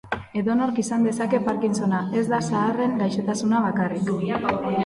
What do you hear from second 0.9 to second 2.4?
dezake parkinsona, ez